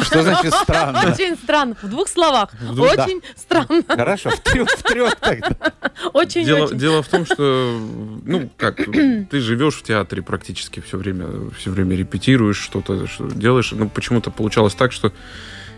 [0.02, 1.10] Что значит странно?
[1.10, 1.76] Очень странно.
[1.80, 2.50] В двух словах.
[2.78, 3.82] Очень странно.
[3.88, 5.72] Хорошо, в трех, в трех тогда.
[6.12, 6.78] Очень, дело, очень.
[6.78, 7.80] Дело в том, что,
[8.24, 13.72] ну, как, ты живешь в театре практически все время, все время репетируешь что-то, что делаешь.
[13.72, 15.12] Ну, почему-то получалось так, что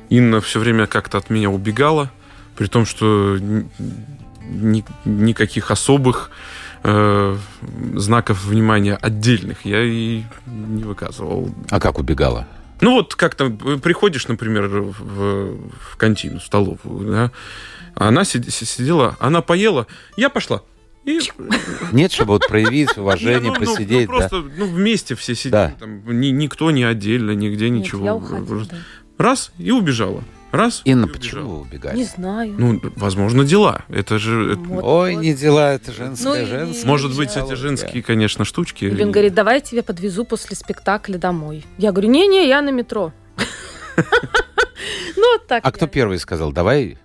[0.09, 2.11] Инна все время как-то от меня убегала,
[2.57, 6.31] при том, что ни, никаких особых
[6.87, 7.37] э,
[7.95, 11.51] знаков внимания отдельных я и не выказывал.
[11.71, 12.47] А как убегала?
[12.81, 17.31] Ну вот как-то приходишь, например, в, в кантину, в столовую, да,
[17.95, 20.63] она сидела, она поела, я пошла.
[21.05, 21.21] И,
[21.93, 24.13] Нет, чтобы вот проявить уважение, ну, ну, ну, посидеть, да?
[24.13, 25.53] просто ну, вместе все сидим.
[25.53, 25.75] Да.
[25.79, 28.05] Там, ни- никто не отдельно, нигде Нет, ничего.
[28.05, 29.25] я уходила, Просто да.
[29.25, 30.23] Раз и убежала.
[30.57, 31.97] Раз Инна, и почему вы убегали?
[31.99, 32.55] Не знаю.
[32.59, 33.85] Ну, возможно, дела.
[33.89, 34.53] Это же...
[34.53, 35.21] это- Вот, Ой, вот.
[35.23, 36.87] не дела, это женское, Ну женское.
[36.89, 37.55] может быть, Пожалуйста.
[37.55, 38.85] эти женские, конечно, штучки.
[38.87, 41.65] Или он говорит, давай я тебя подвезу после спектакля домой.
[41.79, 43.13] Я говорю, не-не, я на метро.
[45.17, 45.65] Ну, вот так.
[45.65, 46.99] А кто первый сказал, давай?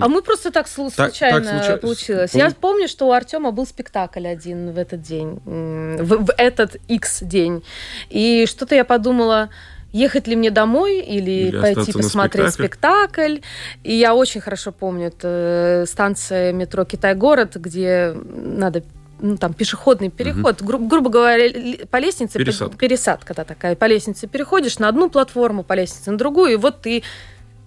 [0.00, 2.30] А мы просто так Так- случайно так случа- получилось.
[2.30, 6.76] Пол- Я помню, что у Артема был спектакль один в этот день, в, в этот
[6.88, 7.62] X день.
[8.08, 9.50] И что-то я подумала,
[9.92, 13.38] ехать ли мне домой или, Или пойти посмотреть спектакль.
[13.82, 18.82] И я очень хорошо помню, это станция метро Китай-город, где надо
[19.22, 21.50] ну, там пешеходный переход, гру- грубо говоря,
[21.90, 22.78] по лестнице Пересадка.
[22.78, 23.76] пересадка да, такая.
[23.76, 27.02] По лестнице переходишь на одну платформу, по лестнице на другую, и вот ты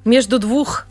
[0.04, 0.88] между двух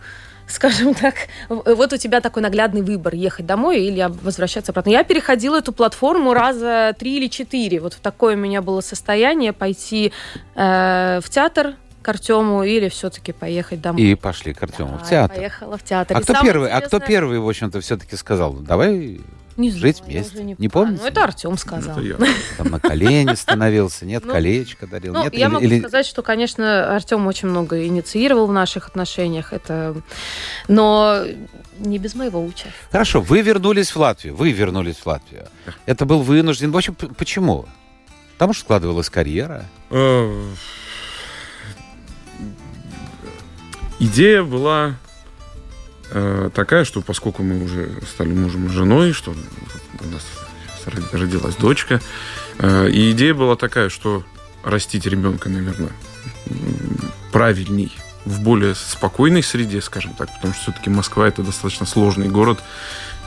[0.52, 1.14] скажем так,
[1.48, 4.90] в- вот у тебя такой наглядный выбор, ехать домой или возвращаться обратно.
[4.90, 7.80] Я переходила эту платформу раза три или четыре.
[7.80, 10.12] Вот в такое у меня было состояние пойти
[10.54, 14.02] э, в театр к Артему или все-таки поехать домой.
[14.02, 15.36] И пошли к Артему в Да, театр.
[15.36, 16.16] Поехала в театр.
[16.16, 19.20] А И кто первый, а кто интересное- первый, в общем-то, все-таки сказал, давай
[19.56, 20.42] Не жить знаю, вместе?
[20.42, 20.70] Не помню.
[20.70, 21.02] помните?
[21.02, 21.98] Ну, это Артем сказал.
[21.98, 22.16] Это я.
[22.58, 25.34] там на колени становился, нет, Ну, колечко дарил, Ну, нет?
[25.34, 29.52] я или- могу или- сказать, что, конечно, Артем очень много инициировал в наших отношениях.
[29.52, 29.94] Это...
[30.68, 31.24] Но
[31.78, 32.72] не без моего участия.
[32.90, 35.46] Хорошо, вы вернулись в Латвию, вы вернулись в Латвию.
[35.86, 36.70] Это был вынужден.
[36.72, 37.66] В общем, почему?
[38.34, 39.64] Потому что складывалась карьера.
[39.90, 40.44] Э,
[43.98, 44.94] Идея была
[46.54, 50.22] такая, что поскольку мы уже стали мужем и женой, что у нас
[50.86, 52.00] ро- родилась дочка,
[52.58, 54.24] э, и идея была такая, что
[54.64, 55.92] растить ребенка, наверное,
[57.32, 57.92] правильней
[58.24, 62.60] в более спокойной среде, скажем так, потому что все-таки Москва это достаточно сложный город,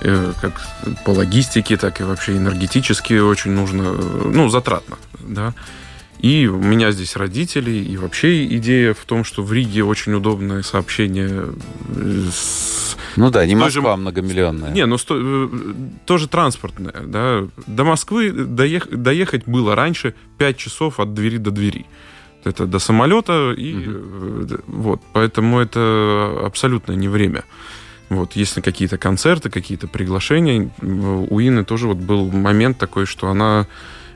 [0.01, 0.61] э, как
[1.03, 5.53] по логистике, так и вообще энергетически очень нужно, э, ну, затратно, да.
[6.25, 10.63] И у меня здесь родители, и вообще идея в том, что в Риге очень удобное
[10.63, 11.29] сообщение
[11.95, 12.97] э, с...
[13.15, 14.71] Ну да, не Той же- Москва многомиллионная.
[14.71, 15.49] Не, ну сто- э,
[16.07, 17.47] тоже транспортное, да.
[17.67, 21.85] До Москвы доех- доехать было раньше 5 часов от двери до двери.
[22.43, 27.43] Это до самолета, и д- вот, поэтому это абсолютно не время.
[28.09, 33.67] Вот, если какие-то концерты, какие-то приглашения, у Инны тоже вот был момент такой, что она...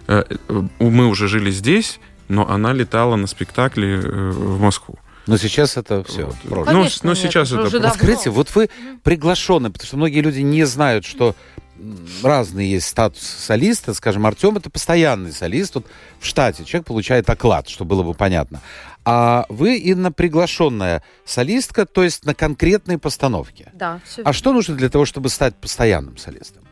[0.10, 4.97] э, э, Мы уже жили здесь, но она летала на спектакли э, в Москву.
[5.28, 6.26] Но сейчас это все.
[6.26, 6.36] Вот.
[6.38, 6.74] прошлое.
[6.74, 8.70] Ну, Конечно, но нет, сейчас это это уже вот вы
[9.03, 11.36] приглашенный, потому что многие люди не знают, что
[11.78, 13.93] м, разные есть статус солиста.
[13.93, 15.76] Скажем, Артем это постоянный солист.
[15.76, 15.86] Вот
[16.20, 18.62] в штате человек получает оклад, что было бы понятно.
[19.05, 23.72] А вы, Инна, приглашенная солистка, то есть на конкретной постановке.
[23.74, 26.64] Да, все А что нужно для того, чтобы стать постоянным солистом?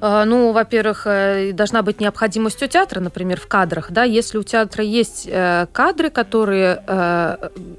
[0.00, 4.42] А, Ну, во-первых, э, должна быть необходимость у театра, например, в кадрах, да, если у
[4.42, 6.82] театра есть э, кадры, которые...
[6.86, 7.36] э,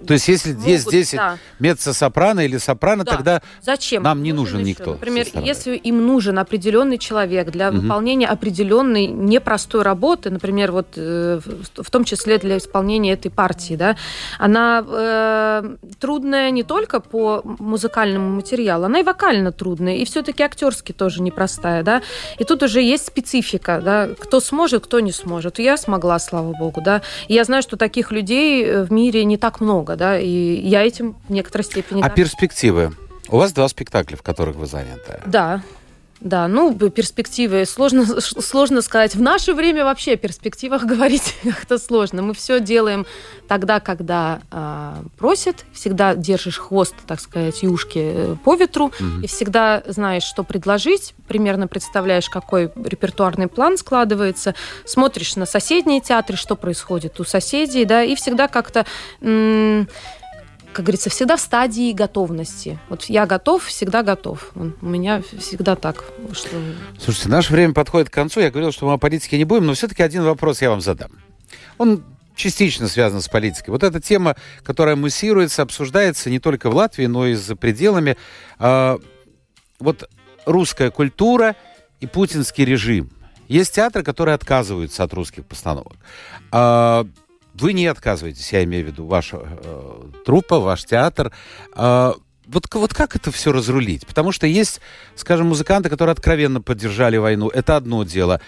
[0.07, 1.37] То есть, если могут, есть 10 да.
[1.59, 3.11] меццо-сопрано или сопрано, Да.
[3.11, 4.03] тогда Зачем?
[4.03, 4.69] Нам не нужен еще?
[4.69, 7.81] никто Например, если им нужен определенный человек для Мгм.
[7.81, 13.75] выполнения определенной непростой работы, например, вот э, в в том числе для исполнения этой партии,
[13.75, 13.95] да,
[14.39, 20.91] она э, трудная не только по музыкальному материалу, она и вокально трудная, и все-таки актерски
[20.91, 22.01] тоже непростая, да.
[22.39, 25.59] И тут уже есть специфика, да, кто сможет, кто не сможет.
[25.59, 27.01] Я смогла, слава богу, да.
[27.27, 30.85] И я знаю, что таких людей э, в мире не так много, да, и я
[30.85, 32.01] этим в некоторой степени...
[32.01, 32.15] А горжусь.
[32.15, 32.93] перспективы?
[33.29, 35.21] У вас два спектакля, в которых вы заняты.
[35.25, 35.61] Да.
[36.19, 39.15] Да, ну, перспективы сложно, сложно сказать.
[39.15, 42.21] В наше время вообще о перспективах говорить как-то сложно.
[42.21, 43.05] Мы все делаем
[43.47, 45.65] тогда, когда а, просят.
[45.73, 48.91] Всегда держишь хвост, так сказать, юшки э, по ветру.
[48.99, 49.21] Мгм.
[49.21, 51.13] И всегда знаешь, что предложить.
[51.27, 54.55] Примерно представляешь, какой репертуарный план складывается.
[54.85, 58.85] Смотришь на соседние театры, что происходит у соседей, да, и всегда как-то...
[60.73, 62.79] как говорится, всегда в стадии готовности.
[62.89, 64.51] Вот я готов, всегда готов.
[64.55, 66.03] У меня всегда так,
[66.33, 66.49] что...
[66.99, 68.41] Слушайте, наше время подходит к концу.
[68.41, 71.11] Я говорил, что мы о политике не будем, но все-таки один вопрос я вам задам.
[71.77, 72.03] Он
[72.35, 73.71] частично связан с политикой.
[73.71, 78.15] Вот эта тема, которая муссируется, обсуждается не только в Латвии, но и за пределами.
[78.59, 78.99] А,
[79.79, 80.09] вот
[80.45, 81.55] русская культура
[81.99, 83.09] и путинский режим.
[83.47, 85.95] Есть театры, которые отказываются от русских постановок.
[86.51, 87.07] А,
[87.61, 91.31] вы не отказываетесь, я имею в виду ваша э, труппа, ваш театр.
[91.73, 94.05] А, вот, вот как это все разрулить?
[94.07, 94.79] Потому что есть,
[95.15, 97.49] скажем, музыканты, которые откровенно поддержали войну.
[97.49, 98.41] Это одно дело.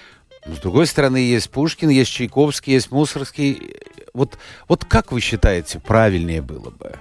[0.46, 3.76] Но, с другой стороны, есть Пушкин, есть Чайковский, есть Мусорский.
[4.14, 4.38] Вот,
[4.68, 6.94] вот как вы считаете, правильнее было бы?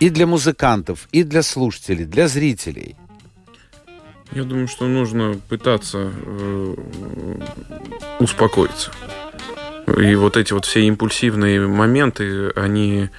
[0.00, 2.96] И для музыкантов, и для слушателей, для зрителей.
[4.32, 6.74] Я думаю, что нужно пытаться э,
[8.20, 8.92] успокоиться.
[9.96, 13.10] И вот эти вот все импульсивные моменты, они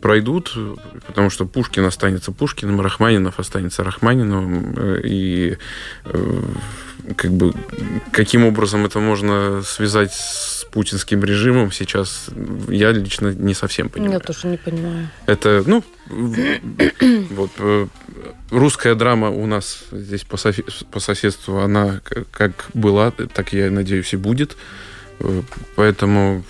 [0.00, 0.56] пройдут,
[1.06, 5.58] потому что Пушкин останется Пушкиным, Рахманинов останется Рахманиновым, э, и
[6.04, 6.42] э,
[7.16, 7.52] как бы
[8.12, 12.26] каким образом это можно связать с путинским режимом сейчас,
[12.68, 14.14] я лично не совсем понимаю.
[14.14, 15.08] Я тоже не понимаю.
[15.26, 15.84] Это, ну,
[17.30, 17.86] вот э,
[18.50, 20.36] русская драма у нас здесь по,
[20.90, 22.00] по соседству, она
[22.30, 24.56] как была, так я надеюсь и будет.
[25.74, 26.42] Поэтому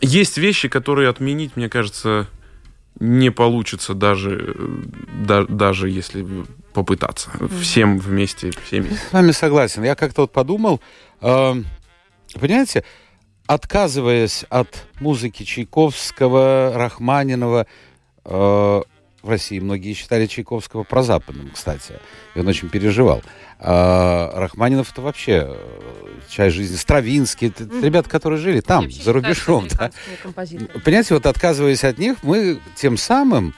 [0.00, 2.26] есть вещи, которые отменить, мне кажется,
[3.00, 4.54] не получится даже,
[5.24, 6.26] да, даже если
[6.72, 7.30] попытаться.
[7.60, 8.90] Всем вместе, всеми.
[8.90, 9.84] С вами согласен.
[9.84, 10.80] Я как-то вот подумал,
[11.20, 11.54] э,
[12.34, 12.84] понимаете,
[13.46, 17.66] отказываясь от музыки Чайковского, Рахманинова,
[18.24, 18.82] э,
[19.22, 21.94] в России многие считали Чайковского прозападным, кстати.
[22.34, 23.22] И он очень переживал.
[23.60, 26.76] А Рахманинов это вообще э, часть жизни.
[26.76, 27.84] Стравинский, это mm-hmm.
[27.84, 29.66] ребята, которые жили там, за рубежом.
[29.78, 29.90] Да.
[30.84, 33.54] Понимаете, вот отказываясь от них, мы тем самым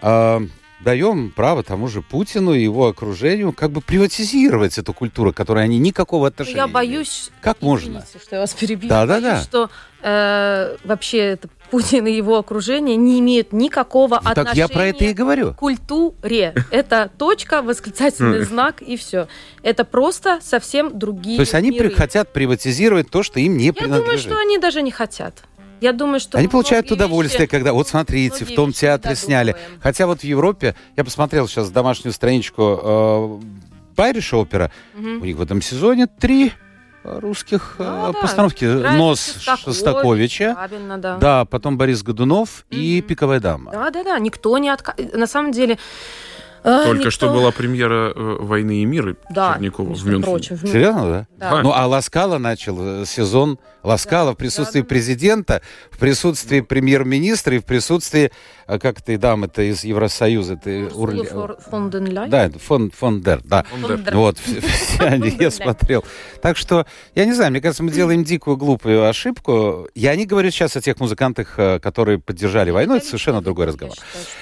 [0.00, 0.40] э,
[0.80, 5.64] даем право тому же Путину и его окружению как бы приватизировать эту культуру, к которой
[5.64, 7.30] они никакого отношения я боюсь.
[7.40, 8.04] Как можно?
[8.24, 8.88] что я вас перебью.
[8.88, 9.42] Да, да, да.
[9.42, 9.70] что
[10.02, 14.86] э, вообще это Путин и его окружение не имеют никакого ну, отношения так я про
[14.88, 15.54] это и говорю.
[15.54, 16.54] к культуре.
[16.70, 19.26] Это точка, восклицательный знак и все.
[19.62, 21.90] Это просто совсем другие То есть они миры.
[21.90, 24.04] хотят приватизировать то, что им не я принадлежит.
[24.04, 25.44] Я думаю, что они даже не хотят.
[25.80, 29.56] Я думаю, что они получают удовольствие, вещи, когда вот смотрите, в том театре сняли.
[29.80, 33.40] Хотя вот в Европе я посмотрел сейчас домашнюю страничку
[33.96, 34.70] э, опера.
[34.94, 35.08] Угу.
[35.08, 36.52] У них в этом сезоне три
[37.04, 38.64] русских ну, постановки.
[38.64, 38.92] Да.
[38.92, 40.54] Нос Шостаковича.
[40.54, 41.16] Правильно, да.
[41.16, 42.76] Да, потом Борис Годунов mm-hmm.
[42.76, 43.72] и Пиковая дама.
[43.72, 44.18] Да, да, да.
[44.18, 45.14] Никто не отказывает.
[45.14, 45.78] На самом деле.
[46.64, 47.10] Э, Только никто...
[47.10, 50.22] что была премьера э, «Войны и мира» да, Черникова в Мюнхене.
[50.22, 51.50] Прочим, в Серьезно, да?
[51.50, 51.62] да?
[51.62, 57.58] Ну, а Ласкала начал сезон Ласкала да, в присутствии да, президента, в присутствии премьер-министра и
[57.58, 58.30] в присутствии,
[58.66, 60.56] как ты, дам, это из Евросоюза.
[60.56, 61.28] Ты, Урли...
[61.68, 63.64] Фон ден Да, фон, фон дер, да.
[63.64, 64.14] Фон дер.
[64.14, 64.62] Вот, все
[65.00, 66.04] они, я смотрел.
[66.40, 69.88] Так что, я не знаю, мне кажется, мы делаем дикую, глупую ошибку.
[69.94, 73.96] Я не говорю сейчас о тех музыкантах, э, которые поддержали войну, это совершенно другой разговор.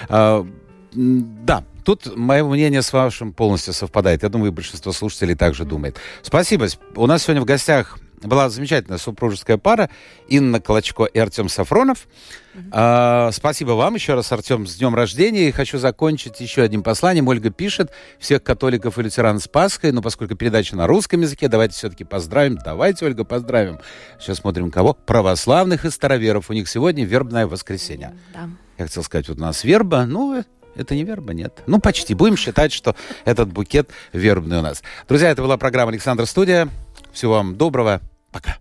[0.09, 0.47] А,
[0.93, 1.65] да,
[1.97, 4.23] тут мое мнение с вашим полностью совпадает.
[4.23, 5.97] Я думаю, большинство слушателей также думает.
[6.23, 6.67] Спасибо.
[6.95, 9.89] У нас сегодня в гостях была замечательная супружеская пара
[10.29, 12.07] Инна Колочко и Артем Сафронов.
[12.55, 12.69] Mm-hmm.
[12.71, 15.49] А, спасибо вам еще раз, Артем, с днем рождения.
[15.49, 17.27] И хочу закончить еще одним посланием.
[17.29, 21.75] Ольга пишет всех католиков и лютеран с Пасхой, но поскольку передача на русском языке, давайте
[21.75, 22.59] все-таки поздравим.
[22.63, 23.79] Давайте, Ольга, поздравим.
[24.21, 24.93] Сейчас смотрим кого?
[24.93, 26.51] Православных и староверов.
[26.51, 28.15] У них сегодня вербное воскресенье.
[28.35, 28.51] Да.
[28.79, 30.45] Я хотел сказать, вот у нас верба, ну,
[30.81, 31.63] это не верба, нет.
[31.67, 32.15] Ну, почти.
[32.15, 34.83] Будем считать, что этот букет вербный у нас.
[35.09, 36.69] Друзья, это была программа «Александр Студия».
[37.13, 38.01] Всего вам доброго.
[38.33, 38.60] Пока.